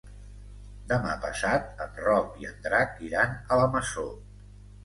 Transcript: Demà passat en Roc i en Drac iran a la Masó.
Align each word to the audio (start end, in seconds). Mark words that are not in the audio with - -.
Demà 0.91 1.11
passat 1.25 1.83
en 1.87 1.93
Roc 2.05 2.33
i 2.45 2.49
en 2.53 2.57
Drac 2.65 2.99
iran 3.11 3.37
a 3.57 3.61
la 3.63 3.71
Masó. 3.77 4.09